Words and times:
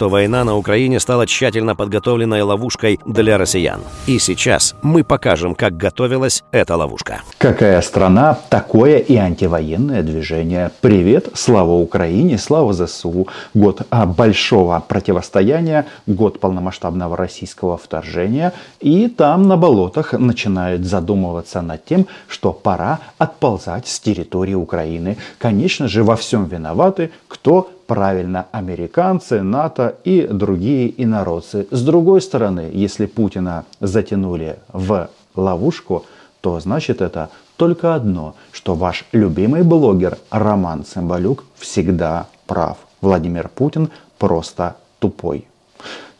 что 0.00 0.08
война 0.08 0.44
на 0.44 0.56
Украине 0.56 0.98
стала 0.98 1.26
тщательно 1.26 1.76
подготовленной 1.76 2.40
ловушкой 2.40 2.98
для 3.04 3.36
россиян. 3.36 3.82
И 4.06 4.18
сейчас 4.18 4.74
мы 4.80 5.04
покажем, 5.04 5.54
как 5.54 5.76
готовилась 5.76 6.42
эта 6.52 6.74
ловушка. 6.74 7.20
Какая 7.36 7.82
страна, 7.82 8.38
такое 8.48 8.96
и 8.96 9.16
антивоенное 9.16 10.02
движение. 10.02 10.70
Привет, 10.80 11.28
слава 11.34 11.72
Украине, 11.72 12.38
слава 12.38 12.72
ЗСУ. 12.72 13.28
Год 13.52 13.82
а, 13.90 14.06
большого 14.06 14.82
противостояния, 14.88 15.84
год 16.06 16.40
полномасштабного 16.40 17.14
российского 17.14 17.76
вторжения. 17.76 18.54
И 18.80 19.06
там 19.06 19.48
на 19.48 19.58
болотах 19.58 20.14
начинают 20.14 20.86
задумываться 20.86 21.60
над 21.60 21.84
тем, 21.84 22.06
что 22.26 22.54
пора 22.54 23.00
отползать 23.18 23.86
с 23.86 24.00
территории 24.00 24.54
Украины. 24.54 25.18
Конечно 25.36 25.88
же, 25.88 26.04
во 26.04 26.16
всем 26.16 26.46
виноваты 26.46 27.10
кто 27.28 27.70
правильно, 27.90 28.46
американцы, 28.52 29.42
НАТО 29.42 29.96
и 30.04 30.28
другие 30.30 30.94
инородцы. 31.02 31.66
С 31.72 31.82
другой 31.82 32.20
стороны, 32.20 32.70
если 32.72 33.06
Путина 33.06 33.64
затянули 33.80 34.60
в 34.72 35.08
ловушку, 35.34 36.04
то 36.40 36.60
значит 36.60 37.02
это 37.02 37.30
только 37.56 37.96
одно, 37.96 38.36
что 38.52 38.76
ваш 38.76 39.06
любимый 39.10 39.64
блогер 39.64 40.18
Роман 40.30 40.84
Цымбалюк 40.84 41.44
всегда 41.56 42.28
прав. 42.46 42.78
Владимир 43.00 43.48
Путин 43.48 43.90
просто 44.18 44.76
тупой. 45.00 45.48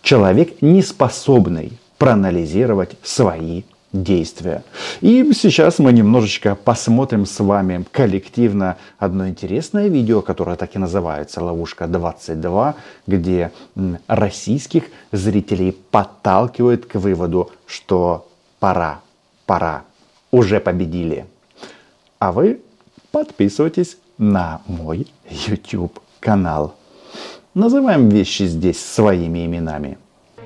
Человек, 0.02 0.62
не 0.62 0.82
способный 0.82 1.79
проанализировать 1.98 2.96
свои 3.05 3.62
действия. 3.93 4.62
И 5.01 5.33
сейчас 5.33 5.79
мы 5.79 5.93
немножечко 5.93 6.55
посмотрим 6.55 7.27
с 7.27 7.41
вами 7.41 7.85
коллективно 7.91 8.77
одно 8.99 9.29
интересное 9.29 9.89
видео, 9.89 10.23
которое 10.23 10.57
так 10.57 10.77
и 10.77 10.79
называется 10.79 11.43
«Ловушка 11.43 11.85
22», 11.85 12.75
где 13.07 13.53
российских 14.07 14.85
зрителей 15.13 15.73
подталкивают 15.73 16.87
к 16.87 16.97
выводу, 16.97 17.51
что 17.66 18.29
пора, 18.60 19.01
пора, 19.47 19.82
уже 20.30 20.60
победили. 20.60 21.27
А 22.19 22.32
вы 22.32 22.60
подписывайтесь 23.10 23.97
на 24.19 24.60
мой 24.66 25.07
YouTube 25.30 25.99
канал. 26.21 26.77
Называем 27.54 28.09
вещи 28.09 28.45
здесь 28.45 28.85
своими 28.85 29.45
именами. 29.47 29.99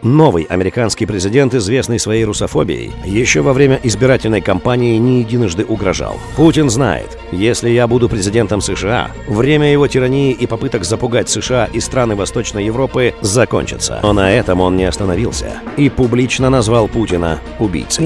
Новый 0.05 0.45
американский 0.45 1.07
президент, 1.07 1.55
известный 1.55 1.99
своей 1.99 2.27
русофобией, 2.27 2.93
еще 3.07 3.41
во 3.41 3.55
время 3.55 3.81
избирательной 3.83 4.43
кампании 4.43 4.99
не 4.99 5.21
единожды 5.21 5.65
угрожал. 5.65 6.19
Путин 6.37 6.69
знает, 6.69 7.17
если 7.33 7.71
я 7.71 7.87
буду 7.87 8.11
президентом 8.11 8.61
США, 8.61 9.13
время 9.27 9.73
его 9.73 9.87
тирании 9.87 10.33
и 10.33 10.47
попыток 10.47 10.85
запугать 10.85 11.31
США 11.31 11.71
и 11.73 11.81
страны 11.81 12.17
Восточной 12.17 12.67
Европы 12.67 13.15
закончится. 13.23 14.01
Но 14.03 14.13
на 14.13 14.31
этом 14.31 14.61
он 14.61 14.77
не 14.77 14.85
остановился 14.85 15.63
и 15.79 15.89
публично 15.89 16.51
назвал 16.51 16.87
Путина 16.87 17.41
убийцей. 17.59 18.05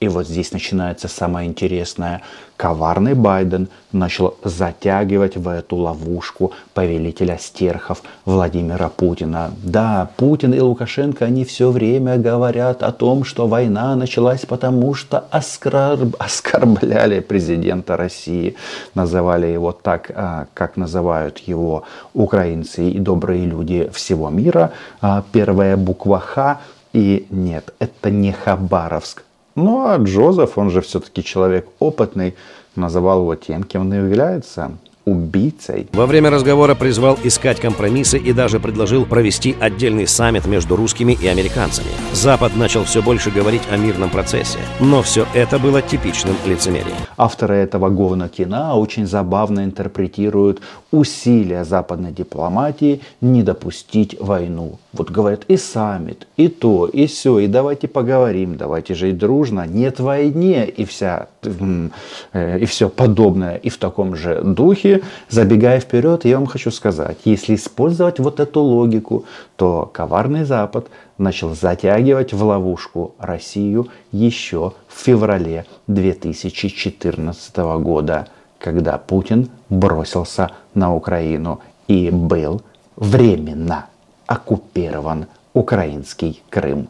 И 0.00 0.08
вот 0.08 0.26
здесь 0.26 0.52
начинается 0.52 1.08
самое 1.08 1.48
интересное. 1.48 2.20
Коварный 2.58 3.14
Байден 3.14 3.70
начал 3.90 4.36
затягивать 4.44 5.38
в 5.38 5.48
эту 5.48 5.76
ловушку 5.76 6.52
повелителя 6.74 7.38
стерхов 7.38 8.02
Владимира 8.26 8.90
Путина. 8.90 9.50
Да, 9.62 10.10
Путин 10.18 10.52
и 10.52 10.60
Лукашенко, 10.60 11.24
они 11.24 11.46
все 11.46 11.70
время 11.70 12.18
говорят 12.18 12.82
о 12.82 12.92
том, 12.92 13.24
что 13.24 13.46
война 13.46 13.96
началась 13.96 14.44
потому, 14.44 14.92
что 14.92 15.24
оскорб... 15.30 16.16
оскорбляли 16.18 17.20
президента 17.20 17.96
России. 17.96 18.56
Называли 18.94 19.46
его 19.46 19.72
так, 19.72 20.10
а, 20.14 20.48
как 20.52 20.76
называют 20.76 21.38
его 21.38 21.84
украинцы 22.12 22.90
и 22.90 22.98
добрые 22.98 23.46
люди 23.46 23.88
всего 23.94 24.28
мира. 24.28 24.72
А, 25.00 25.24
первая 25.32 25.78
буква 25.78 26.20
Х. 26.20 26.60
И 26.92 27.26
нет, 27.30 27.72
это 27.78 28.10
не 28.10 28.32
Хабаровск. 28.32 29.22
Ну 29.54 29.86
а 29.86 29.96
Джозеф, 29.96 30.58
он 30.58 30.70
же 30.70 30.80
все-таки 30.80 31.24
человек 31.24 31.66
опытный, 31.78 32.34
называл 32.76 33.22
его 33.22 33.34
тем, 33.34 33.64
кем 33.64 33.82
он 33.82 33.92
является 33.92 34.72
убийцей. 35.04 35.88
Во 35.92 36.06
время 36.06 36.30
разговора 36.30 36.74
призвал 36.74 37.18
искать 37.24 37.60
компромиссы 37.60 38.18
и 38.18 38.32
даже 38.32 38.60
предложил 38.60 39.06
провести 39.06 39.56
отдельный 39.58 40.06
саммит 40.06 40.46
между 40.46 40.76
русскими 40.76 41.16
и 41.20 41.26
американцами. 41.26 41.88
Запад 42.12 42.56
начал 42.56 42.84
все 42.84 43.02
больше 43.02 43.30
говорить 43.30 43.62
о 43.70 43.76
мирном 43.76 44.10
процессе, 44.10 44.58
но 44.78 45.02
все 45.02 45.26
это 45.34 45.58
было 45.58 45.82
типичным 45.82 46.36
лицемерием. 46.46 46.96
Авторы 47.16 47.56
этого 47.56 47.88
говна 47.88 48.28
кино 48.28 48.78
очень 48.78 49.06
забавно 49.06 49.64
интерпретируют 49.64 50.60
усилия 50.90 51.64
западной 51.64 52.12
дипломатии 52.12 53.00
не 53.20 53.42
допустить 53.42 54.16
войну. 54.20 54.78
Вот 54.92 55.10
говорят 55.10 55.44
и 55.46 55.56
саммит, 55.56 56.26
и 56.36 56.48
то, 56.48 56.86
и 56.86 57.06
все, 57.06 57.38
и 57.38 57.46
давайте 57.46 57.86
поговорим, 57.86 58.56
давайте 58.56 58.94
жить 58.94 59.18
дружно, 59.18 59.66
нет 59.66 60.00
войне, 60.00 60.66
и 60.66 60.84
вся, 60.84 61.28
э, 61.42 62.58
и 62.60 62.64
все 62.64 62.88
подобное. 62.88 63.56
И 63.56 63.68
в 63.68 63.78
таком 63.78 64.16
же 64.16 64.42
духе, 64.42 64.89
забегая 65.28 65.80
вперед, 65.80 66.24
я 66.24 66.38
вам 66.38 66.46
хочу 66.46 66.70
сказать, 66.70 67.18
если 67.24 67.54
использовать 67.54 68.18
вот 68.18 68.40
эту 68.40 68.60
логику, 68.60 69.24
то 69.56 69.90
коварный 69.92 70.44
Запад 70.44 70.88
начал 71.18 71.54
затягивать 71.54 72.32
в 72.32 72.42
ловушку 72.42 73.14
Россию 73.18 73.88
еще 74.12 74.72
в 74.88 74.98
феврале 75.04 75.66
2014 75.86 77.56
года, 77.80 78.28
когда 78.58 78.98
Путин 78.98 79.48
бросился 79.68 80.50
на 80.74 80.94
Украину 80.94 81.60
и 81.88 82.10
был 82.10 82.62
временно 82.96 83.86
оккупирован 84.26 85.26
украинский 85.54 86.42
Крым. 86.50 86.88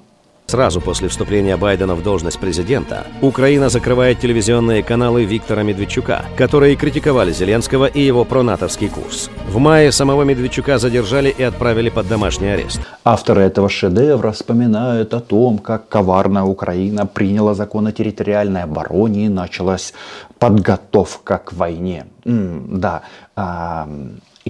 Сразу 0.50 0.80
после 0.80 1.06
вступления 1.06 1.56
Байдена 1.56 1.94
в 1.94 2.02
должность 2.02 2.40
президента 2.40 3.06
Украина 3.22 3.68
закрывает 3.68 4.18
телевизионные 4.18 4.82
каналы 4.82 5.24
Виктора 5.24 5.62
Медведчука, 5.62 6.24
которые 6.36 6.74
критиковали 6.74 7.30
Зеленского 7.30 7.86
и 7.86 8.00
его 8.00 8.24
пронатовский 8.24 8.88
курс. 8.88 9.30
В 9.46 9.58
мае 9.58 9.92
самого 9.92 10.24
Медведчука 10.24 10.78
задержали 10.78 11.28
и 11.28 11.44
отправили 11.44 11.88
под 11.88 12.08
домашний 12.08 12.48
арест. 12.48 12.80
Авторы 13.04 13.42
этого 13.42 13.68
шедевра 13.68 14.32
вспоминают 14.32 15.14
о 15.14 15.20
том, 15.20 15.58
как 15.58 15.88
коварная 15.88 16.42
Украина 16.42 17.06
приняла 17.06 17.54
закон 17.54 17.86
о 17.86 17.92
территориальной 17.92 18.64
обороне 18.64 19.26
и 19.26 19.28
началась 19.28 19.94
подготовка 20.40 21.38
к 21.38 21.52
войне. 21.52 22.06
М 22.24 22.80
да, 22.80 23.02
а, 23.36 23.88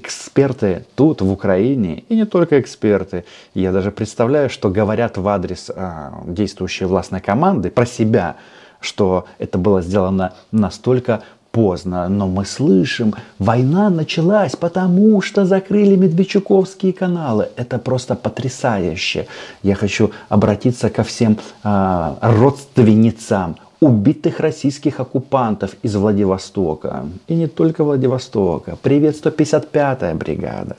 эксперты 0.01 0.85
тут, 0.95 1.21
в 1.21 1.31
Украине, 1.31 2.05
и 2.09 2.17
не 2.17 2.25
только 2.25 2.61
эксперты, 2.61 3.25
я 3.55 3.73
даже 3.73 3.91
представляю, 3.91 4.51
что 4.51 4.71
говорят 4.71 5.17
в 5.17 5.29
адрес 5.29 5.71
а, 5.75 6.23
действующей 6.27 6.87
властной 6.87 7.21
команды 7.21 7.71
про 7.71 7.87
себя, 7.87 8.37
что 8.81 9.27
это 9.39 9.59
было 9.59 9.83
сделано 9.83 10.33
настолько 10.53 11.23
поздно, 11.53 12.09
но 12.09 12.27
мы 12.29 12.45
слышим, 12.45 13.15
война 13.39 13.91
началась, 13.91 14.57
потому 14.57 15.21
что 15.21 15.45
закрыли 15.45 15.97
Медведчуковские 15.97 16.93
каналы. 16.93 17.49
Это 17.57 17.79
просто 17.79 18.15
потрясающе. 18.15 19.27
Я 19.63 19.75
хочу 19.75 20.11
обратиться 20.29 20.91
ко 20.91 21.03
всем 21.03 21.39
э, 21.65 22.15
родственницам 22.21 23.57
убитых 23.81 24.41
российских 24.41 25.01
оккупантов 25.01 25.75
из 25.83 25.97
Владивостока. 25.97 27.07
И 27.29 27.35
не 27.35 27.47
только 27.47 27.83
Владивостока. 27.83 28.77
Привет 28.83 29.17
155-я 29.25 30.15
бригада 30.15 30.77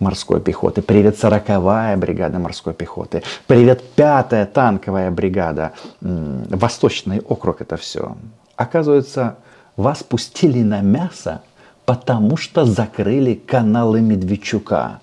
морской 0.00 0.40
пехоты. 0.40 0.82
Привет 0.82 1.22
40-я 1.22 1.96
бригада 1.96 2.38
морской 2.40 2.74
пехоты. 2.74 3.22
Привет 3.46 3.82
5-я 3.96 4.46
танковая 4.46 5.10
бригада. 5.12 5.72
Восточный 6.00 7.20
округ 7.20 7.60
это 7.60 7.76
все. 7.76 8.16
Оказывается, 8.56 9.36
вас 9.76 10.02
пустили 10.02 10.62
на 10.62 10.80
мясо, 10.80 11.42
потому 11.84 12.36
что 12.36 12.64
закрыли 12.64 13.34
каналы 13.34 14.00
Медведчука. 14.00 15.00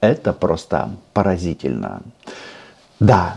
Это 0.00 0.32
просто 0.32 0.90
поразительно. 1.12 2.02
Да, 2.98 3.36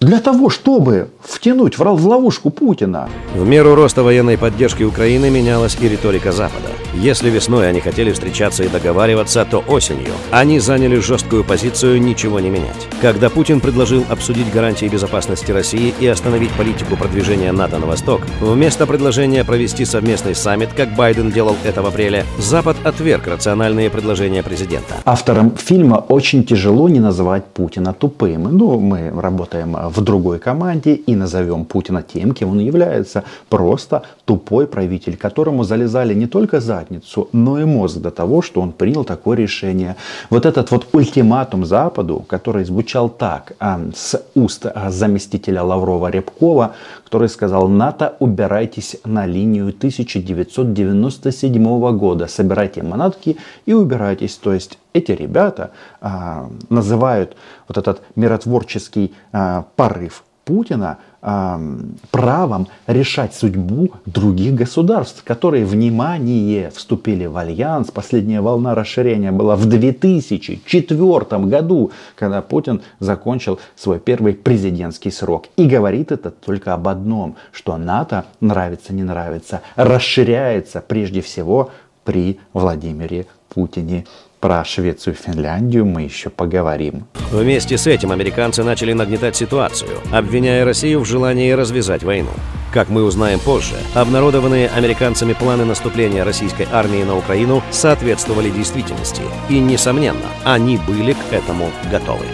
для 0.00 0.18
того, 0.20 0.48
чтобы 0.48 1.08
втянуть 1.22 1.76
в 1.76 2.06
ловушку 2.06 2.50
Путина. 2.50 3.08
В 3.34 3.46
меру 3.46 3.74
роста 3.74 4.02
военной 4.02 4.38
поддержки 4.38 4.82
Украины 4.82 5.30
менялась 5.30 5.76
и 5.80 5.88
риторика 5.88 6.32
Запада. 6.32 6.68
Если 6.94 7.30
весной 7.30 7.68
они 7.68 7.80
хотели 7.80 8.10
встречаться 8.10 8.64
и 8.64 8.68
договариваться, 8.68 9.46
то 9.48 9.58
осенью 9.68 10.12
они 10.30 10.58
заняли 10.58 10.98
жесткую 10.98 11.44
позицию 11.44 12.02
ничего 12.02 12.40
не 12.40 12.50
менять. 12.50 12.88
Когда 13.00 13.30
Путин 13.30 13.60
предложил 13.60 14.04
обсудить 14.08 14.52
гарантии 14.52 14.86
безопасности 14.86 15.52
России 15.52 15.94
и 16.00 16.06
остановить 16.06 16.50
политику 16.52 16.96
продвижения 16.96 17.52
НАТО 17.52 17.78
на 17.78 17.86
восток, 17.86 18.22
вместо 18.40 18.86
предложения 18.86 19.44
провести 19.44 19.84
совместный 19.84 20.34
саммит, 20.34 20.70
как 20.76 20.94
Байден 20.96 21.30
делал 21.30 21.56
это 21.64 21.82
в 21.82 21.86
апреле, 21.86 22.24
Запад 22.38 22.76
отверг 22.82 23.28
рациональные 23.28 23.88
предложения 23.88 24.42
президента. 24.42 24.96
Авторам 25.04 25.56
фильма 25.56 26.04
очень 26.08 26.44
тяжело 26.44 26.88
не 26.88 26.98
называть 27.00 27.44
Путина 27.44 27.92
тупым. 27.92 28.56
Ну, 28.56 28.80
мы 28.80 29.10
работаем 29.10 29.76
в 29.90 30.00
другой 30.00 30.38
команде 30.38 30.94
и 30.94 31.14
назовем 31.14 31.64
Путина 31.64 32.02
тем, 32.02 32.32
кем 32.32 32.50
он 32.50 32.58
является. 32.58 33.22
Просто 33.48 34.02
тупой 34.24 34.66
правитель, 34.66 35.16
которому 35.16 35.64
залезали 35.64 36.14
не 36.14 36.26
только 36.26 36.60
за 36.60 36.79
задницу, 36.80 37.28
но 37.32 37.60
и 37.60 37.64
мозг 37.64 37.98
до 37.98 38.10
того, 38.10 38.42
что 38.42 38.60
он 38.60 38.72
принял 38.72 39.04
такое 39.04 39.36
решение. 39.36 39.94
Вот 40.30 40.46
этот 40.46 40.70
вот 40.70 40.86
ультиматум 40.92 41.64
Западу, 41.64 42.24
который 42.28 42.64
звучал 42.64 43.08
так 43.08 43.52
а, 43.58 43.80
с 43.94 44.22
уст 44.34 44.66
а, 44.66 44.90
заместителя 44.90 45.62
Лаврова 45.62 46.10
Рябкова, 46.10 46.74
который 47.04 47.28
сказал, 47.28 47.68
НАТО, 47.68 48.16
убирайтесь 48.18 48.96
на 49.04 49.26
линию 49.26 49.68
1997 49.68 51.98
года, 51.98 52.26
собирайте 52.26 52.82
манатки 52.82 53.36
и 53.66 53.74
убирайтесь. 53.74 54.36
То 54.36 54.52
есть 54.52 54.78
эти 54.92 55.12
ребята 55.12 55.70
а, 56.00 56.50
называют 56.68 57.36
вот 57.68 57.78
этот 57.78 58.02
миротворческий 58.16 59.14
а, 59.32 59.64
порыв 59.76 60.24
Путина 60.44 60.98
правом 61.20 62.68
решать 62.86 63.34
судьбу 63.34 63.90
других 64.06 64.54
государств, 64.54 65.22
которые, 65.22 65.66
внимание, 65.66 66.70
вступили 66.70 67.26
в 67.26 67.36
альянс. 67.36 67.90
Последняя 67.90 68.40
волна 68.40 68.74
расширения 68.74 69.32
была 69.32 69.54
в 69.54 69.66
2004 69.66 71.44
году, 71.44 71.90
когда 72.16 72.40
Путин 72.40 72.80
закончил 73.00 73.60
свой 73.76 74.00
первый 74.00 74.32
президентский 74.32 75.10
срок. 75.10 75.46
И 75.56 75.66
говорит 75.66 76.10
это 76.10 76.30
только 76.30 76.72
об 76.72 76.88
одном, 76.88 77.36
что 77.52 77.76
НАТО, 77.76 78.24
нравится, 78.40 78.94
не 78.94 79.02
нравится, 79.02 79.60
расширяется 79.76 80.82
прежде 80.86 81.20
всего 81.20 81.70
при 82.04 82.40
Владимире 82.54 83.26
Путине. 83.50 84.06
Про 84.40 84.64
Швецию 84.64 85.14
и 85.14 85.18
Финляндию 85.18 85.84
мы 85.84 86.02
еще 86.02 86.30
поговорим. 86.30 87.06
Вместе 87.30 87.76
с 87.76 87.86
этим 87.86 88.10
американцы 88.10 88.64
начали 88.64 88.94
нагнетать 88.94 89.36
ситуацию, 89.36 89.90
обвиняя 90.10 90.64
Россию 90.64 91.00
в 91.00 91.04
желании 91.04 91.52
развязать 91.52 92.02
войну. 92.02 92.30
Как 92.72 92.88
мы 92.88 93.04
узнаем 93.04 93.38
позже, 93.38 93.74
обнародованные 93.94 94.68
американцами 94.68 95.34
планы 95.34 95.66
наступления 95.66 96.24
российской 96.24 96.66
армии 96.72 97.02
на 97.02 97.18
Украину 97.18 97.62
соответствовали 97.70 98.48
действительности. 98.48 99.22
И, 99.50 99.58
несомненно, 99.58 100.28
они 100.44 100.78
были 100.78 101.12
к 101.12 101.32
этому 101.32 101.70
готовы. 101.90 102.24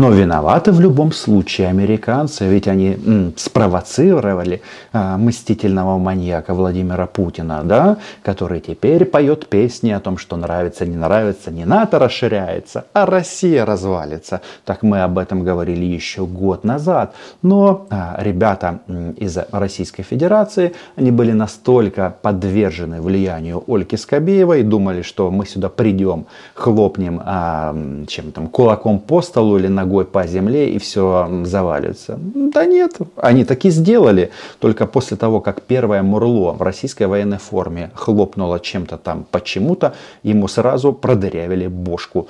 Но 0.00 0.12
виноваты 0.12 0.70
в 0.70 0.80
любом 0.80 1.10
случае 1.10 1.66
американцы, 1.66 2.46
ведь 2.46 2.68
они 2.68 2.96
м, 3.04 3.32
спровоцировали 3.36 4.62
а, 4.92 5.18
мстительного 5.18 5.98
маньяка 5.98 6.54
Владимира 6.54 7.06
Путина, 7.06 7.62
да, 7.64 7.96
который 8.22 8.60
теперь 8.60 9.04
поет 9.04 9.48
песни 9.48 9.90
о 9.90 9.98
том, 9.98 10.16
что 10.16 10.36
нравится, 10.36 10.86
не 10.86 10.96
нравится, 10.96 11.50
не 11.50 11.64
НАТО 11.64 11.98
расширяется, 11.98 12.84
а 12.92 13.06
Россия 13.06 13.66
развалится. 13.66 14.40
Так 14.64 14.84
мы 14.84 15.02
об 15.02 15.18
этом 15.18 15.42
говорили 15.42 15.84
еще 15.84 16.26
год 16.26 16.62
назад. 16.62 17.14
Но 17.42 17.88
а, 17.90 18.18
ребята 18.20 18.78
из 19.16 19.36
Российской 19.50 20.04
Федерации, 20.04 20.74
они 20.94 21.10
были 21.10 21.32
настолько 21.32 22.14
подвержены 22.22 23.02
влиянию 23.02 23.64
Ольги 23.66 23.96
Скобеевой, 23.96 24.62
думали, 24.62 25.02
что 25.02 25.32
мы 25.32 25.44
сюда 25.44 25.68
придем, 25.68 26.26
хлопнем 26.54 27.20
а, 27.24 27.76
чем 28.06 28.30
там, 28.30 28.46
кулаком 28.46 29.00
по 29.00 29.22
столу 29.22 29.58
или 29.58 29.66
ногой 29.88 30.04
по 30.04 30.26
земле 30.26 30.70
и 30.70 30.78
все 30.78 31.28
завалится. 31.44 32.18
Да 32.34 32.66
нет, 32.66 32.98
они 33.16 33.44
таки 33.44 33.70
сделали. 33.70 34.30
Только 34.60 34.86
после 34.86 35.16
того, 35.16 35.40
как 35.40 35.62
первое 35.62 36.02
Мурло 36.02 36.52
в 36.52 36.62
российской 36.62 37.06
военной 37.06 37.38
форме 37.38 37.90
хлопнуло 37.94 38.60
чем-то 38.60 38.98
там 38.98 39.24
почему-то, 39.30 39.94
ему 40.22 40.48
сразу 40.48 40.92
продырявили 40.92 41.68
бошку 41.68 42.28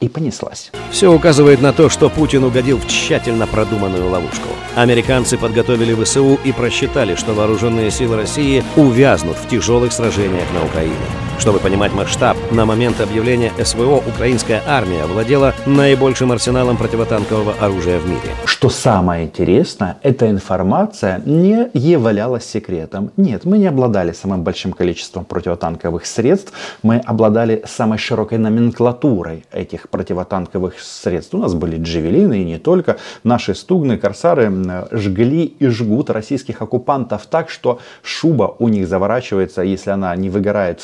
и 0.00 0.08
понеслась. 0.08 0.70
Все 0.90 1.12
указывает 1.12 1.60
на 1.62 1.72
то, 1.72 1.88
что 1.88 2.08
Путин 2.08 2.44
угодил 2.44 2.78
в 2.78 2.86
тщательно 2.86 3.46
продуманную 3.46 4.08
ловушку. 4.08 4.48
Американцы 4.74 5.38
подготовили 5.38 5.94
ВСУ 5.94 6.38
и 6.44 6.52
просчитали, 6.52 7.14
что 7.14 7.32
вооруженные 7.32 7.90
силы 7.90 8.16
России 8.16 8.62
увязнут 8.76 9.36
в 9.36 9.48
тяжелых 9.48 9.92
сражениях 9.92 10.46
на 10.52 10.64
Украине. 10.64 10.94
Чтобы 11.38 11.58
понимать 11.58 11.92
масштаб, 11.92 12.36
на 12.50 12.64
момент 12.64 13.00
объявления 13.00 13.52
СВО 13.62 14.02
украинская 14.06 14.62
армия 14.66 15.04
владела 15.04 15.54
наибольшим 15.66 16.32
арсеналом 16.32 16.76
противотанкового 16.78 17.54
оружия 17.60 17.98
в 17.98 18.08
мире. 18.08 18.34
Что 18.46 18.70
самое 18.70 19.26
интересное, 19.26 19.98
эта 20.02 20.30
информация 20.30 21.20
не 21.26 21.68
являлась 21.74 22.44
секретом. 22.44 23.12
Нет, 23.16 23.44
мы 23.44 23.58
не 23.58 23.66
обладали 23.66 24.12
самым 24.12 24.42
большим 24.44 24.72
количеством 24.72 25.24
противотанковых 25.26 26.06
средств, 26.06 26.52
мы 26.82 26.96
обладали 26.98 27.62
самой 27.66 27.98
широкой 27.98 28.38
номенклатурой 28.38 29.44
этих 29.52 29.85
противотанковых 29.90 30.80
средств. 30.80 31.34
У 31.34 31.38
нас 31.38 31.54
были 31.54 31.78
джевелины 31.78 32.42
и 32.42 32.44
не 32.44 32.58
только. 32.58 32.96
Наши 33.24 33.54
стугны, 33.54 33.98
корсары 33.98 34.50
жгли 34.90 35.44
и 35.44 35.66
жгут 35.68 36.10
российских 36.10 36.62
оккупантов 36.62 37.26
так, 37.26 37.50
что 37.50 37.78
шуба 38.02 38.54
у 38.58 38.68
них 38.68 38.88
заворачивается, 38.88 39.62
если 39.62 39.90
она 39.90 40.14
не 40.16 40.30
выгорает 40.30 40.82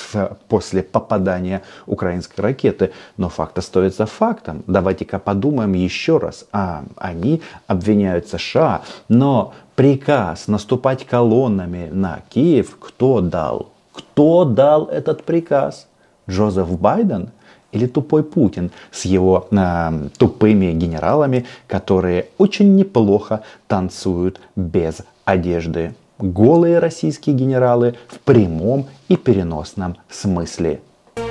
после 0.49 0.83
попадания 0.83 1.63
украинской 1.87 2.41
ракеты. 2.41 2.93
Но 3.17 3.29
факт 3.29 3.59
остается 3.59 4.07
фактом. 4.07 4.63
Давайте-ка 4.67 5.19
подумаем 5.19 5.73
еще 5.75 6.19
раз. 6.19 6.47
А, 6.53 6.85
они 6.97 7.43
обвиняют 7.67 8.29
США, 8.29 8.83
но 9.09 9.55
приказ 9.77 10.49
наступать 10.49 11.07
колоннами 11.07 11.89
на 11.93 12.21
Киев 12.31 12.77
кто 12.79 13.21
дал? 13.21 13.73
Кто 13.93 14.45
дал 14.45 14.87
этот 14.87 15.25
приказ? 15.25 15.87
Джозеф 16.29 16.69
Байден? 16.79 17.31
Или 17.73 17.87
тупой 17.87 18.23
Путин 18.23 18.71
с 18.91 19.05
его 19.05 19.49
э, 19.51 20.09
тупыми 20.17 20.73
генералами, 20.73 21.47
которые 21.67 22.27
очень 22.39 22.77
неплохо 22.77 23.43
танцуют 23.67 24.41
без 24.55 24.99
одежды 25.25 25.95
голые 26.23 26.79
российские 26.79 27.35
генералы 27.35 27.97
в 28.09 28.21
прямом 28.21 28.87
и 29.09 29.17
переносном 29.17 29.97
смысле. 30.09 30.81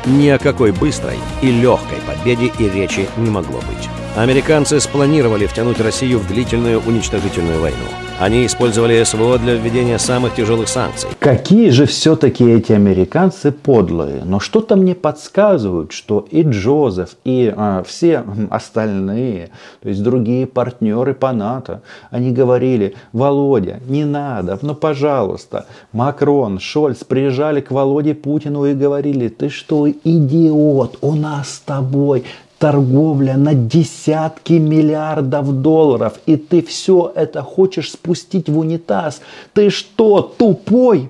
Ни 0.05 0.27
о 0.29 0.37
какой 0.37 0.71
быстрой 0.71 1.17
и 1.41 1.51
легкой 1.51 1.99
победе 2.05 2.51
и 2.59 2.69
речи 2.69 3.07
не 3.17 3.29
могло 3.29 3.57
быть. 3.57 4.00
Американцы 4.15 4.81
спланировали 4.81 5.45
втянуть 5.45 5.79
Россию 5.79 6.19
в 6.19 6.27
длительную 6.27 6.81
уничтожительную 6.85 7.61
войну. 7.61 7.77
Они 8.19 8.45
использовали 8.45 9.01
СВО 9.05 9.39
для 9.39 9.53
введения 9.53 9.97
самых 9.97 10.35
тяжелых 10.35 10.67
санкций. 10.67 11.09
Какие 11.17 11.69
же 11.69 11.85
все-таки 11.85 12.43
эти 12.43 12.73
американцы 12.73 13.53
подлые. 13.53 14.23
Но 14.25 14.41
что-то 14.41 14.75
мне 14.75 14.95
подсказывают, 14.95 15.93
что 15.93 16.27
и 16.29 16.43
Джозеф, 16.43 17.15
и 17.23 17.53
а, 17.55 17.83
все 17.83 18.25
остальные, 18.49 19.49
то 19.81 19.87
есть 19.87 20.03
другие 20.03 20.45
партнеры 20.45 21.13
по 21.13 21.31
НАТО, 21.31 21.81
они 22.09 22.31
говорили, 22.31 22.95
Володя, 23.13 23.79
не 23.87 24.03
надо, 24.03 24.59
ну 24.61 24.75
пожалуйста. 24.75 25.67
Макрон, 25.93 26.59
Шольц 26.59 27.05
приезжали 27.05 27.61
к 27.61 27.71
Володе 27.71 28.13
Путину 28.13 28.65
и 28.65 28.73
говорили, 28.73 29.29
ты 29.29 29.47
что, 29.47 29.89
идиот, 29.89 30.97
у 31.01 31.15
нас 31.15 31.49
с 31.49 31.59
тобой 31.61 32.25
торговля 32.61 33.37
на 33.37 33.55
десятки 33.55 34.53
миллиардов 34.53 35.51
долларов, 35.61 36.19
и 36.27 36.37
ты 36.37 36.61
все 36.61 37.11
это 37.15 37.41
хочешь 37.41 37.91
спустить 37.91 38.49
в 38.49 38.59
унитаз. 38.59 39.21
Ты 39.53 39.71
что, 39.71 40.21
тупой? 40.21 41.09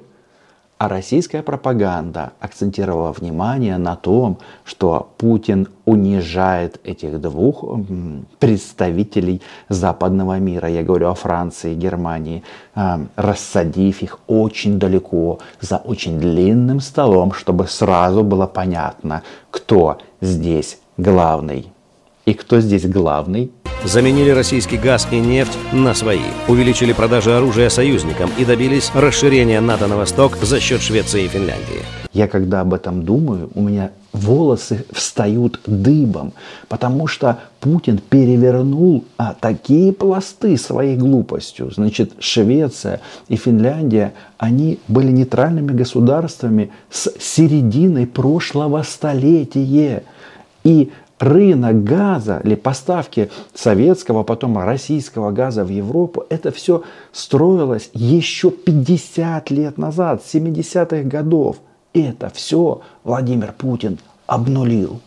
А 0.78 0.88
российская 0.88 1.44
пропаганда 1.44 2.32
акцентировала 2.40 3.12
внимание 3.12 3.78
на 3.78 3.98
том, 3.98 4.38
что 4.64 5.12
Путин 5.18 5.68
унижает 5.86 6.80
этих 6.86 7.20
двух 7.20 7.66
представителей 8.40 9.42
западного 9.68 10.40
мира, 10.40 10.70
я 10.70 10.84
говорю 10.84 11.10
о 11.10 11.16
Франции 11.16 11.74
и 11.74 11.76
Германии, 11.76 12.44
а, 12.74 13.02
рассадив 13.18 14.02
их 14.02 14.20
очень 14.28 14.80
далеко 14.80 15.40
за 15.60 15.78
очень 15.78 16.18
длинным 16.18 16.80
столом, 16.80 17.34
чтобы 17.34 17.68
сразу 17.68 18.24
было 18.24 18.48
понятно, 18.48 19.22
кто 19.52 19.98
здесь 20.22 20.81
главный. 20.98 21.68
И 22.26 22.34
кто 22.34 22.60
здесь 22.60 22.86
главный? 22.86 23.52
Заменили 23.84 24.30
российский 24.30 24.78
газ 24.78 25.08
и 25.12 25.20
нефть 25.20 25.58
на 25.74 25.96
свои. 25.96 26.20
Увеличили 26.48 26.94
продажи 26.94 27.36
оружия 27.36 27.70
союзникам 27.70 28.30
и 28.38 28.46
добились 28.46 28.92
расширения 28.94 29.60
НАТО 29.60 29.88
на 29.88 29.98
восток 29.98 30.38
за 30.38 30.60
счет 30.60 30.82
Швеции 30.82 31.26
и 31.26 31.28
Финляндии. 31.28 31.82
Я 32.14 32.28
когда 32.28 32.62
об 32.62 32.74
этом 32.74 33.04
думаю, 33.04 33.50
у 33.56 33.62
меня 33.62 33.92
волосы 34.12 34.86
встают 34.92 35.62
дыбом, 35.66 36.34
потому 36.68 37.08
что 37.08 37.40
Путин 37.60 37.98
перевернул 37.98 39.06
а, 39.18 39.34
такие 39.40 39.94
пласты 39.94 40.58
своей 40.58 40.98
глупостью. 40.98 41.72
Значит, 41.72 42.12
Швеция 42.20 43.00
и 43.30 43.36
Финляндия, 43.36 44.14
они 44.38 44.80
были 44.88 45.12
нейтральными 45.12 45.72
государствами 45.72 46.72
с 46.90 47.12
середины 47.20 48.06
прошлого 48.06 48.84
столетия. 48.84 50.04
И 50.64 50.92
рынок 51.20 51.84
газа 51.84 52.42
или 52.44 52.56
поставки 52.56 53.30
советского, 53.54 54.24
потом 54.24 54.58
российского 54.58 55.32
газа 55.32 55.64
в 55.64 55.70
Европу, 55.70 56.26
это 56.30 56.52
все 56.52 56.84
строилось 57.12 57.90
еще 57.94 58.52
50 58.52 59.52
лет 59.52 59.78
назад, 59.78 60.24
с 60.24 60.36
70-х 60.36 61.04
годов. 61.04 61.58
Это 61.94 62.30
все 62.30 62.82
Владимир 63.04 63.54
Путин 63.58 64.00
обнулил. 64.26 65.02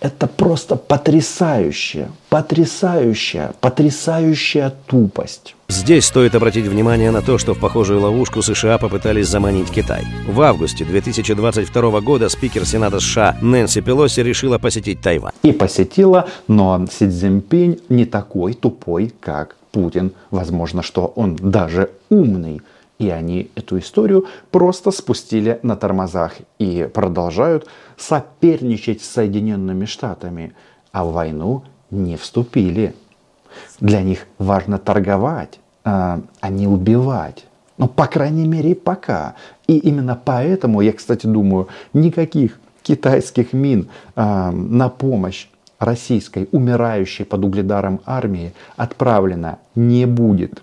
Это 0.00 0.26
просто 0.26 0.76
потрясающая, 0.76 2.10
потрясающая, 2.30 3.52
потрясающая 3.60 4.72
тупость. 4.86 5.54
Здесь 5.68 6.06
стоит 6.06 6.34
обратить 6.34 6.66
внимание 6.66 7.10
на 7.10 7.20
то, 7.20 7.36
что 7.36 7.52
в 7.52 7.60
похожую 7.60 8.00
ловушку 8.00 8.40
США 8.40 8.78
попытались 8.78 9.28
заманить 9.28 9.70
Китай. 9.70 10.06
В 10.26 10.40
августе 10.40 10.86
2022 10.86 12.00
года 12.00 12.30
спикер 12.30 12.64
Сената 12.64 12.98
США 12.98 13.36
Нэнси 13.42 13.82
Пелоси 13.82 14.20
решила 14.20 14.56
посетить 14.58 15.02
Тайвань. 15.02 15.32
И 15.42 15.52
посетила, 15.52 16.26
но 16.48 16.86
Си 16.90 17.06
Цзиньпинь 17.06 17.80
не 17.90 18.06
такой 18.06 18.54
тупой, 18.54 19.12
как 19.20 19.56
Путин. 19.70 20.12
Возможно, 20.30 20.82
что 20.82 21.12
он 21.14 21.36
даже 21.36 21.90
умный. 22.08 22.62
И 23.00 23.08
они 23.08 23.50
эту 23.54 23.78
историю 23.78 24.26
просто 24.50 24.90
спустили 24.90 25.58
на 25.62 25.74
тормозах 25.74 26.34
и 26.58 26.86
продолжают 26.92 27.66
соперничать 27.96 29.00
с 29.02 29.08
Соединенными 29.08 29.86
Штатами, 29.86 30.52
а 30.92 31.06
в 31.06 31.12
войну 31.12 31.64
не 31.90 32.18
вступили. 32.18 32.94
Для 33.80 34.02
них 34.02 34.26
важно 34.36 34.78
торговать, 34.78 35.60
а, 35.82 36.20
а 36.40 36.50
не 36.50 36.66
убивать. 36.66 37.46
Ну, 37.78 37.88
по 37.88 38.06
крайней 38.06 38.46
мере, 38.46 38.74
пока. 38.74 39.34
И 39.66 39.78
именно 39.78 40.20
поэтому, 40.22 40.82
я, 40.82 40.92
кстати, 40.92 41.26
думаю, 41.26 41.68
никаких 41.94 42.60
китайских 42.82 43.54
мин 43.54 43.88
а, 44.14 44.50
на 44.50 44.90
помощь 44.90 45.48
российской, 45.80 46.48
умирающей 46.52 47.24
под 47.24 47.44
угледаром 47.44 48.00
армии, 48.06 48.52
отправлено 48.76 49.58
не 49.74 50.06
будет. 50.06 50.62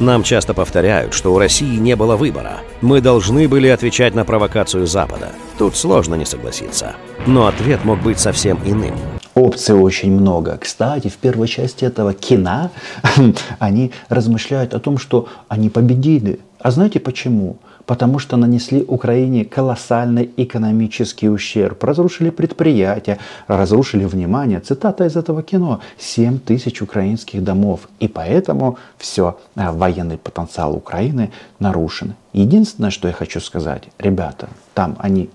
Нам 0.00 0.22
часто 0.22 0.54
повторяют, 0.54 1.12
что 1.12 1.32
у 1.34 1.38
России 1.38 1.76
не 1.76 1.94
было 1.94 2.16
выбора. 2.16 2.60
Мы 2.80 3.00
должны 3.00 3.48
были 3.48 3.68
отвечать 3.68 4.14
на 4.14 4.24
провокацию 4.24 4.86
Запада. 4.86 5.28
Тут 5.58 5.76
сложно 5.76 6.14
не 6.14 6.24
согласиться. 6.24 6.94
Но 7.26 7.46
ответ 7.46 7.84
мог 7.84 8.00
быть 8.00 8.18
совсем 8.18 8.58
иным. 8.64 8.94
Опций 9.34 9.74
очень 9.74 10.12
много. 10.12 10.56
Кстати, 10.58 11.08
в 11.08 11.16
первой 11.18 11.46
части 11.46 11.84
этого 11.84 12.14
кино 12.14 12.70
они 13.58 13.92
размышляют 14.08 14.74
о 14.74 14.80
том, 14.80 14.96
что 14.98 15.28
они 15.48 15.68
победили. 15.68 16.40
А 16.58 16.70
знаете 16.70 16.98
почему? 16.98 17.58
Потому 17.90 18.20
что 18.20 18.36
нанесли 18.36 18.84
Украине 18.86 19.44
колоссальный 19.44 20.30
экономический 20.36 21.28
ущерб. 21.28 21.82
Разрушили 21.82 22.30
предприятия, 22.30 23.18
разрушили, 23.48 24.04
внимание, 24.04 24.60
цитата 24.60 25.04
из 25.06 25.16
этого 25.16 25.42
кино, 25.42 25.80
7 25.98 26.38
тысяч 26.38 26.82
украинских 26.82 27.42
домов. 27.42 27.88
И 27.98 28.06
поэтому 28.06 28.78
все, 28.96 29.40
а, 29.56 29.72
военный 29.72 30.18
потенциал 30.18 30.76
Украины 30.76 31.32
нарушен. 31.58 32.14
Единственное, 32.32 32.92
что 32.92 33.08
я 33.08 33.12
хочу 33.14 33.40
сказать, 33.40 33.88
ребята, 33.98 34.50
там 34.72 34.96
они 35.00 35.28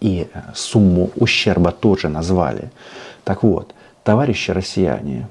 и 0.00 0.28
сумму 0.54 1.10
ущерба 1.16 1.72
тоже 1.72 2.08
назвали. 2.08 2.70
Так 3.24 3.42
вот, 3.42 3.74
товарищи 4.04 4.52
россияне, 4.52 5.26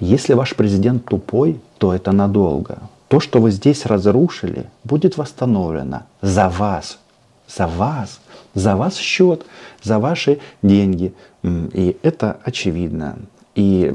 если 0.00 0.34
ваш 0.34 0.56
президент 0.56 1.04
тупой, 1.04 1.60
то 1.78 1.94
это 1.94 2.10
надолго. 2.10 2.78
То, 3.08 3.20
что 3.20 3.40
вы 3.40 3.50
здесь 3.50 3.86
разрушили, 3.86 4.68
будет 4.82 5.16
восстановлено 5.16 6.02
за 6.22 6.48
вас, 6.48 6.98
за 7.46 7.66
вас, 7.66 8.20
за 8.54 8.74
вас 8.74 8.96
счет, 8.96 9.46
за 9.82 9.98
ваши 9.98 10.40
деньги. 10.62 11.14
И 11.44 11.96
это 12.02 12.38
очевидно. 12.42 13.16
И 13.54 13.94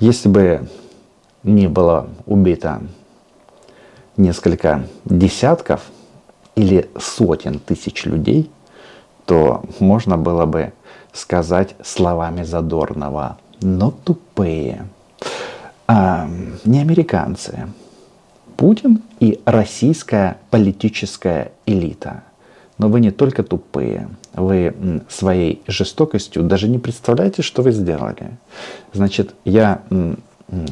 если 0.00 0.28
бы 0.28 0.68
не 1.42 1.68
было 1.68 2.08
убито 2.26 2.82
несколько 4.16 4.86
десятков 5.04 5.82
или 6.54 6.88
сотен 6.98 7.58
тысяч 7.58 8.06
людей, 8.06 8.50
то 9.26 9.62
можно 9.80 10.16
было 10.16 10.46
бы 10.46 10.72
сказать 11.12 11.76
словами 11.84 12.42
Задорнова, 12.42 13.38
но 13.60 13.90
тупые 13.90 14.86
не 16.64 16.80
американцы. 16.80 17.68
Путин 18.56 19.02
и 19.20 19.40
российская 19.44 20.38
политическая 20.50 21.52
элита. 21.66 22.22
Но 22.78 22.88
вы 22.88 23.00
не 23.00 23.10
только 23.10 23.42
тупые, 23.42 24.08
вы 24.34 24.74
своей 25.08 25.62
жестокостью 25.66 26.42
даже 26.42 26.68
не 26.68 26.78
представляете, 26.78 27.42
что 27.42 27.62
вы 27.62 27.72
сделали. 27.72 28.30
Значит, 28.92 29.34
я, 29.44 29.82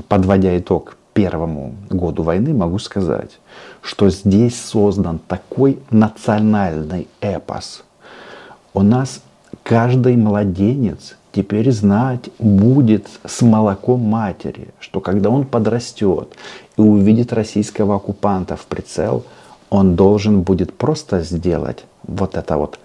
подводя 0.08 0.58
итог 0.58 0.96
первому 1.12 1.74
году 1.90 2.22
войны, 2.22 2.54
могу 2.54 2.78
сказать, 2.78 3.38
что 3.82 4.10
здесь 4.10 4.60
создан 4.60 5.18
такой 5.18 5.78
национальный 5.90 7.08
эпос. 7.20 7.84
У 8.74 8.82
нас 8.82 9.22
каждый 9.62 10.16
младенец 10.16 11.16
теперь 11.32 11.70
знать 11.72 12.28
будет 12.38 13.08
с 13.24 13.42
молоком 13.42 14.00
матери, 14.00 14.68
что 14.78 15.00
когда 15.00 15.30
он 15.30 15.46
подрастет 15.46 16.28
и 16.76 16.80
увидит 16.80 17.32
российского 17.32 17.96
оккупанта 17.96 18.56
в 18.56 18.66
прицел, 18.66 19.24
он 19.70 19.96
должен 19.96 20.42
будет 20.42 20.76
просто 20.76 21.20
сделать 21.22 21.84
вот 22.02 22.36
это 22.36 22.56
вот 22.58 22.78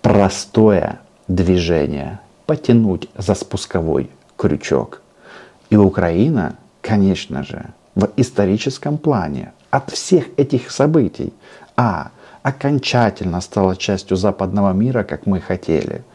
простое 0.00 1.00
движение, 1.28 2.20
потянуть 2.46 3.08
за 3.16 3.34
спусковой 3.34 4.10
крючок. 4.36 5.02
И 5.70 5.76
Украина, 5.76 6.56
конечно 6.80 7.42
же, 7.42 7.66
в 7.94 8.08
историческом 8.16 8.98
плане 8.98 9.52
от 9.70 9.90
всех 9.90 10.26
этих 10.36 10.70
событий, 10.70 11.32
а, 11.76 12.10
окончательно 12.42 13.40
стала 13.40 13.76
частью 13.76 14.16
западного 14.16 14.72
мира, 14.72 15.02
как 15.02 15.26
мы 15.26 15.40
хотели– 15.40 16.02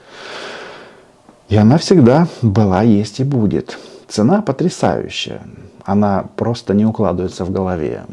и 1.49 1.55
она 1.55 1.77
всегда 1.77 2.27
была, 2.41 2.83
есть 2.83 3.19
и 3.19 3.23
будет. 3.23 3.77
Цена 4.07 4.41
потрясающая. 4.41 5.41
Она 5.85 6.25
просто 6.35 6.73
не 6.73 6.85
укладывается 6.85 7.45
в 7.45 7.51
голове. 7.51 8.03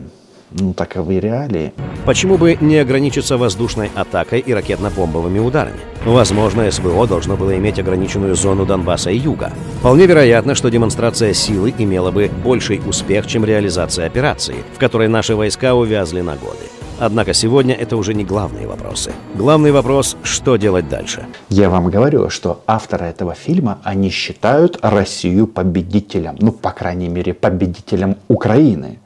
Ну, 0.56 0.72
таковы 0.72 1.18
реалии. 1.18 1.72
Почему 2.06 2.38
бы 2.38 2.56
не 2.60 2.76
ограничиться 2.76 3.36
воздушной 3.36 3.90
атакой 3.92 4.38
и 4.38 4.52
ракетно-бомбовыми 4.52 5.40
ударами? 5.40 5.80
Возможно, 6.04 6.70
СВО 6.70 7.08
должно 7.08 7.36
было 7.36 7.56
иметь 7.56 7.80
ограниченную 7.80 8.36
зону 8.36 8.64
Донбасса 8.64 9.10
и 9.10 9.18
Юга. 9.18 9.50
Вполне 9.80 10.06
вероятно, 10.06 10.54
что 10.54 10.70
демонстрация 10.70 11.34
силы 11.34 11.74
имела 11.76 12.12
бы 12.12 12.30
больший 12.44 12.80
успех, 12.86 13.26
чем 13.26 13.44
реализация 13.44 14.06
операции, 14.06 14.56
в 14.76 14.78
которой 14.78 15.08
наши 15.08 15.34
войска 15.34 15.74
увязли 15.74 16.20
на 16.20 16.36
годы. 16.36 16.70
Однако 17.00 17.34
сегодня 17.34 17.74
это 17.74 17.96
уже 17.96 18.14
не 18.14 18.24
главные 18.24 18.68
вопросы. 18.68 19.12
Главный 19.34 19.72
вопрос– 19.72 20.16
что 20.22 20.56
делать 20.56 20.88
дальше? 20.88 21.26
Я 21.48 21.68
вам 21.68 21.90
говорю, 21.90 22.30
что 22.30 22.62
авторы 22.66 23.06
этого 23.06 23.34
фильма, 23.34 23.78
они 23.82 24.10
считают 24.10 24.78
Россию 24.80 25.48
победителем. 25.48 26.36
Ну, 26.40 26.52
по 26.52 26.70
крайней 26.70 27.08
мере, 27.08 27.34
победителем 27.34 28.16
Украины. 28.28 29.00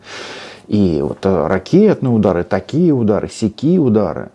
И 0.67 1.01
вот 1.01 1.25
э, 1.25 1.47
ракетные 1.47 2.13
удары, 2.13 2.45
такие 2.45 2.93
удары, 2.93 3.31
сякие 3.33 3.79
удары. 3.79 4.31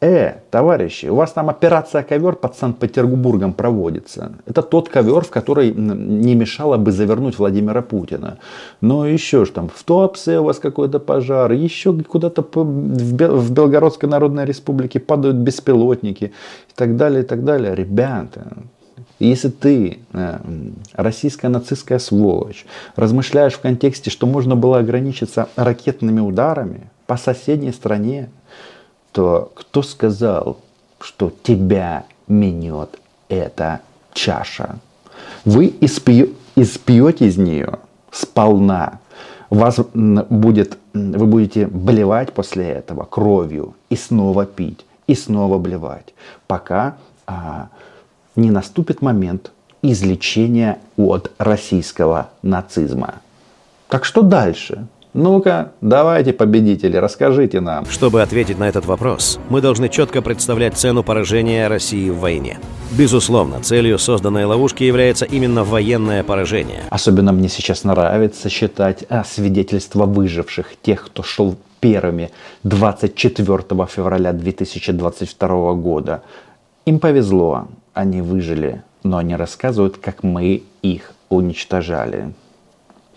Э, 0.00 0.34
товарищи, 0.50 1.06
у 1.06 1.16
вас 1.16 1.32
там 1.32 1.50
операция 1.50 2.04
ковер 2.04 2.36
под 2.36 2.54
Санкт-Петербургом 2.54 3.52
проводится. 3.52 4.32
Это 4.46 4.62
тот 4.62 4.88
ковер, 4.88 5.22
в 5.22 5.30
который 5.30 5.72
не 5.72 6.36
мешало 6.36 6.76
бы 6.76 6.92
завернуть 6.92 7.38
Владимира 7.38 7.82
Путина. 7.82 8.38
Но 8.80 9.08
еще 9.08 9.44
ж 9.44 9.50
там 9.50 9.68
в 9.68 9.82
Туапсе 9.82 10.38
у 10.38 10.44
вас 10.44 10.60
какой-то 10.60 11.00
пожар, 11.00 11.50
еще 11.50 11.92
куда-то 11.92 12.42
в 12.42 13.52
Белгородской 13.52 14.08
Народной 14.08 14.44
Республике 14.44 15.00
падают 15.00 15.36
беспилотники 15.36 16.24
и 16.26 16.74
так 16.76 16.96
далее, 16.96 17.22
и 17.22 17.26
так 17.26 17.44
далее. 17.44 17.74
Ребята, 17.74 18.52
если 19.18 19.48
ты, 19.48 19.98
э, 20.12 20.38
российская 20.92 21.48
нацистская 21.48 21.98
сволочь, 21.98 22.66
размышляешь 22.94 23.54
в 23.54 23.60
контексте, 23.60 24.10
что 24.10 24.28
можно 24.28 24.54
было 24.54 24.78
ограничиться 24.78 25.48
ракетными 25.56 26.20
ударами 26.20 26.90
по 27.08 27.16
соседней 27.16 27.72
стране, 27.72 28.28
то 29.12 29.50
кто 29.54 29.82
сказал, 29.82 30.58
что 31.00 31.32
тебя 31.42 32.04
минет 32.26 32.98
эта 33.28 33.80
чаша? 34.12 34.78
Вы 35.44 35.74
испьете 35.80 37.26
из 37.26 37.36
нее 37.36 37.78
сполна. 38.10 39.00
Вас 39.50 39.78
будет, 39.78 40.78
вы 40.92 41.26
будете 41.26 41.66
блевать 41.66 42.32
после 42.32 42.68
этого 42.68 43.04
кровью 43.04 43.74
и 43.88 43.96
снова 43.96 44.44
пить, 44.44 44.84
и 45.06 45.14
снова 45.14 45.58
блевать, 45.58 46.12
пока 46.46 46.96
а, 47.26 47.68
не 48.36 48.50
наступит 48.50 49.00
момент 49.00 49.50
излечения 49.82 50.78
от 50.96 51.32
российского 51.38 52.28
нацизма. 52.42 53.14
Так 53.88 54.04
что 54.04 54.22
дальше? 54.22 54.86
Ну-ка, 55.20 55.72
давайте, 55.80 56.32
победители, 56.32 56.96
расскажите 56.96 57.58
нам. 57.58 57.84
Чтобы 57.86 58.22
ответить 58.22 58.56
на 58.56 58.68
этот 58.68 58.86
вопрос, 58.86 59.40
мы 59.48 59.60
должны 59.60 59.88
четко 59.88 60.22
представлять 60.22 60.76
цену 60.76 61.02
поражения 61.02 61.66
России 61.66 62.08
в 62.08 62.20
войне. 62.20 62.60
Безусловно, 62.96 63.60
целью 63.60 63.98
созданной 63.98 64.44
ловушки 64.44 64.84
является 64.84 65.24
именно 65.24 65.64
военное 65.64 66.22
поражение. 66.22 66.84
Особенно 66.88 67.32
мне 67.32 67.48
сейчас 67.48 67.82
нравится 67.82 68.48
считать 68.48 69.06
а, 69.08 69.24
свидетельства 69.24 70.06
выживших, 70.06 70.76
тех, 70.82 71.06
кто 71.06 71.24
шел 71.24 71.56
первыми 71.80 72.30
24 72.62 73.58
февраля 73.88 74.32
2022 74.32 75.72
года. 75.72 76.22
Им 76.86 77.00
повезло, 77.00 77.66
они 77.92 78.22
выжили, 78.22 78.84
но 79.02 79.16
они 79.16 79.34
рассказывают, 79.34 79.96
как 79.96 80.22
мы 80.22 80.62
их 80.82 81.12
уничтожали. 81.28 82.32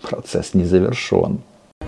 Процесс 0.02 0.52
не 0.54 0.64
завершен. 0.64 1.38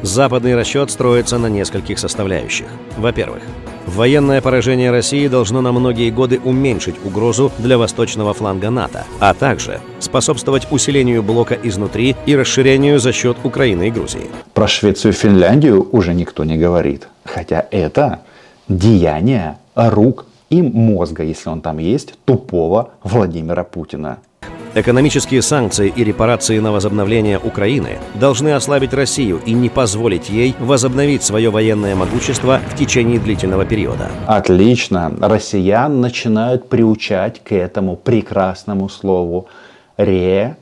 Западный 0.02 0.54
расчет 0.54 0.90
строится 0.90 1.38
на 1.38 1.46
нескольких 1.46 1.98
составляющих. 1.98 2.66
Во-первых, 2.96 3.42
военное 3.86 4.40
поражение 4.40 4.90
России 4.90 5.28
должно 5.28 5.60
на 5.60 5.72
многие 5.72 6.10
годы 6.10 6.40
уменьшить 6.42 6.96
угрозу 7.04 7.52
для 7.58 7.78
восточного 7.78 8.34
фланга 8.34 8.70
НАТО, 8.70 9.04
а 9.20 9.34
также 9.34 9.80
способствовать 10.00 10.66
усилению 10.70 11.22
блока 11.22 11.54
изнутри 11.62 12.16
и 12.26 12.36
расширению 12.36 12.98
за 12.98 13.12
счет 13.12 13.36
Украины 13.44 13.88
и 13.88 13.90
Грузии. 13.90 14.30
Про 14.52 14.68
Швецию 14.68 15.12
и 15.12 15.16
Финляндию 15.16 15.88
уже 15.92 16.14
никто 16.14 16.44
не 16.44 16.56
говорит. 16.56 17.08
Хотя 17.24 17.66
это 17.70 18.20
деяние 18.68 19.58
рук 19.74 20.26
и 20.50 20.62
мозга, 20.62 21.22
если 21.22 21.48
он 21.48 21.60
там 21.60 21.78
есть, 21.78 22.14
тупого 22.24 22.90
Владимира 23.02 23.64
Путина. 23.64 24.18
Экономические 24.74 25.40
санкции 25.40 25.92
и 25.94 26.02
репарации 26.02 26.58
на 26.58 26.72
возобновление 26.72 27.38
Украины 27.38 27.98
должны 28.14 28.54
ослабить 28.54 28.92
Россию 28.92 29.40
и 29.46 29.52
не 29.52 29.68
позволить 29.68 30.28
ей 30.30 30.56
возобновить 30.58 31.22
свое 31.22 31.50
военное 31.50 31.94
могущество 31.94 32.60
в 32.72 32.76
течение 32.76 33.20
длительного 33.20 33.64
периода. 33.64 34.10
Отлично. 34.26 35.12
Россиян 35.20 36.00
начинают 36.00 36.68
приучать 36.68 37.40
к 37.44 37.52
этому 37.52 37.94
прекрасному 37.96 38.88
слову 38.88 39.46
репарации. 39.96 40.58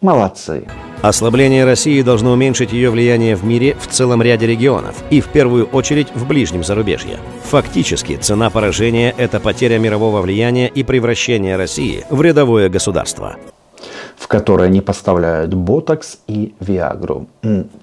Молодцы. 0.00 0.64
Ослабление 1.02 1.64
России 1.64 2.02
должно 2.02 2.30
уменьшить 2.30 2.72
ее 2.72 2.90
влияние 2.90 3.34
в 3.34 3.44
мире 3.44 3.76
в 3.80 3.88
целом 3.88 4.22
ряде 4.22 4.46
регионов 4.46 5.02
и 5.10 5.20
в 5.20 5.26
первую 5.28 5.66
очередь 5.66 6.14
в 6.14 6.26
ближнем 6.26 6.62
зарубежье. 6.62 7.18
Фактически 7.42 8.16
цена 8.16 8.48
поражения– 8.48 9.12
это 9.18 9.40
потеря 9.40 9.78
мирового 9.78 10.20
влияния 10.20 10.68
и 10.68 10.84
превращение 10.84 11.56
России 11.56 12.04
в 12.10 12.22
рядовое 12.22 12.68
государство. 12.68 13.36
В 14.16 14.28
которое 14.28 14.68
не 14.68 14.80
поставляют 14.80 15.52
ботокс 15.54 16.18
и 16.28 16.54
виагру. 16.60 17.26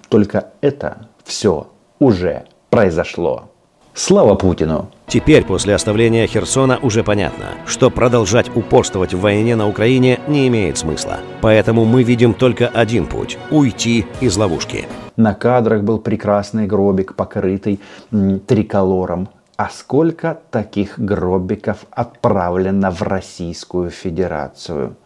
Только 0.08 0.52
это 0.62 1.08
все 1.26 1.68
уже 2.00 2.46
произошло. 2.70 3.50
Слава 3.98 4.36
Путину! 4.36 4.90
Теперь, 5.08 5.46
после 5.46 5.74
оставления 5.74 6.28
Херсона, 6.28 6.78
уже 6.82 7.02
понятно, 7.02 7.52
что 7.66 7.90
продолжать 7.90 8.54
упорствовать 8.54 9.14
в 9.14 9.22
войне 9.22 9.56
на 9.56 9.70
Украине 9.70 10.20
не 10.28 10.50
имеет 10.50 10.78
смысла. 10.78 11.20
Поэтому 11.40 11.86
мы 11.86 12.04
видим 12.04 12.34
только 12.34 12.68
один 12.68 13.08
путь– 13.08 13.38
уйти 13.52 14.06
из 14.20 14.36
ловушки. 14.36 14.86
На 15.16 15.34
кадрах 15.34 15.84
был 15.84 16.00
прекрасный 16.00 16.68
гробик, 16.68 17.16
покрытый 17.16 17.80
м, 18.12 18.42
триколором. 18.42 19.30
А 19.56 19.70
сколько 19.70 20.42
таких 20.52 21.00
гробиков 21.00 21.86
отправлено 21.90 22.92
в 22.92 23.02
Российскую 23.02 23.92
Федерацию? 23.92 24.98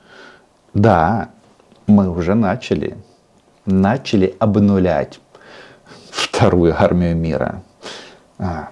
Да, 0.74 1.30
мы 1.86 2.10
уже 2.10 2.34
начали. 2.34 2.98
Начали 3.68 4.36
обнулять 4.40 5.20
вторую 6.10 6.74
армию 6.76 7.16
мира. 7.16 7.62
А, 8.40 8.70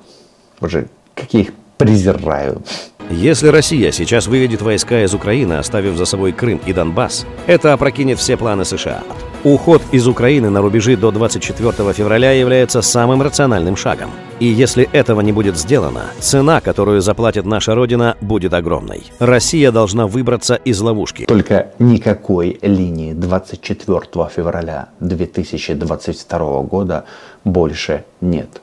Боже, 0.60 0.88
как 1.16 1.34
я 1.34 1.42
их 1.42 1.52
презираю. 1.78 2.62
Если 3.10 3.48
Россия 3.48 3.92
сейчас 3.92 4.28
выведет 4.28 4.62
войска 4.62 5.04
из 5.04 5.14
Украины, 5.14 5.54
оставив 5.54 5.96
за 5.96 6.04
собой 6.04 6.34
Крым 6.34 6.60
и 6.66 6.74
Донбасс, 6.74 7.26
это 7.46 7.72
опрокинет 7.72 8.20
все 8.20 8.36
планы 8.36 8.66
США. 8.66 9.02
Уход 9.46 9.82
из 9.94 10.08
Украины 10.08 10.50
на 10.50 10.62
рубежи 10.62 10.98
до 10.98 11.12
24 11.12 11.94
февраля 11.94 12.32
является 12.32 12.82
самым 12.82 13.22
рациональным 13.22 13.78
шагом. 13.78 14.10
И 14.42 14.46
если 14.46 14.90
этого 14.92 15.22
не 15.22 15.32
будет 15.32 15.58
сделано, 15.58 16.08
цена, 16.20 16.60
которую 16.60 17.00
заплатит 17.00 17.46
наша 17.46 17.76
Родина, 17.76 18.18
будет 18.20 18.54
огромной. 18.54 19.04
Россия 19.20 19.72
должна 19.72 20.06
выбраться 20.06 20.56
из 20.56 20.82
ловушки. 20.82 21.26
Только 21.28 21.72
никакой 21.80 22.60
линии 22.62 23.14
24 23.14 24.02
февраля 24.36 24.90
2022 25.00 26.62
года 26.64 27.06
больше 27.46 28.04
нет. 28.20 28.62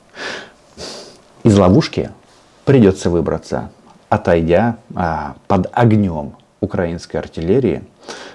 Из 1.45 1.59
ловушки 1.59 2.11
придется 2.65 3.11
выбраться, 3.11 3.71
отойдя 4.09 4.79
а, 4.95 5.37
под 5.47 5.69
огнем 5.73 6.37
украинской 6.61 7.19
артиллерии 7.19 7.83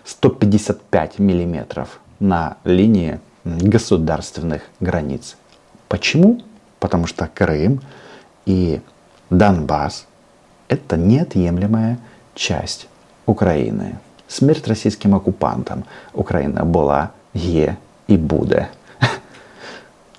155 0.06 1.18
миллиметров 1.18 2.02
на 2.20 2.58
линии 2.64 3.20
государственных 3.44 4.62
границ. 4.80 5.38
Почему? 5.88 6.42
Потому 6.80 7.08
что 7.08 7.28
Крым 7.34 7.82
и 8.46 8.80
Донбасс– 9.32 10.06
это 10.68 10.96
неотъемлемая 10.96 11.98
часть 12.36 12.88
Украины. 13.26 13.98
Смерть 14.28 14.68
российским 14.68 15.16
оккупантам 15.16 15.84
Украина 16.14 16.64
была, 16.64 17.10
е 17.34 17.76
и 18.08 18.18
буде. 18.18 18.70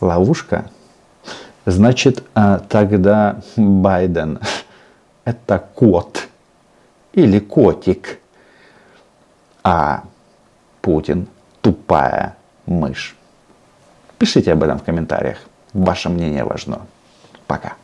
Ловушка 0.00 0.64
Значит, 1.66 2.24
а, 2.34 2.58
тогда 2.58 3.40
Байден– 3.56 4.38
это 5.24 5.58
кот 5.74 6.28
или 7.12 7.38
котик, 7.38 8.18
а 9.62 10.04
Путин– 10.80 11.28
тупая 11.60 12.36
мышь. 12.66 13.16
Пишите 14.18 14.52
об 14.52 14.62
этом 14.62 14.78
в 14.78 14.82
комментариях. 14.82 15.38
Ваше 15.72 16.08
мнение 16.08 16.44
важно. 16.44 16.80
Пока. 17.46 17.74